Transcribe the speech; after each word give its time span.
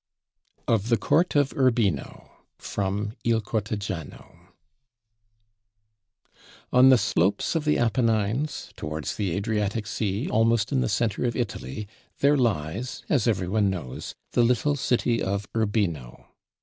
OF 0.67 0.89
THE 0.89 0.97
COURT 0.97 1.35
OF 1.35 1.53
URBINO 1.53 2.31
From 2.57 3.13
'Il 3.23 3.39
Cortegiano' 3.39 4.47
On 6.73 6.89
the 6.89 6.97
slopes 6.97 7.53
of 7.53 7.65
the 7.65 7.77
Apennines, 7.77 8.71
towards 8.75 9.15
the 9.15 9.29
Adriatic 9.35 9.85
Sea, 9.85 10.27
almost 10.27 10.71
in 10.71 10.81
the 10.81 10.89
centre 10.89 11.25
of 11.25 11.35
Italy, 11.35 11.87
there 12.17 12.35
lies 12.35 13.03
(as 13.09 13.27
every 13.27 13.47
one 13.47 13.69
knows) 13.69 14.15
the 14.31 14.41
little 14.43 14.75
city 14.75 15.21
of 15.21 15.47
Urbino. 15.55 16.25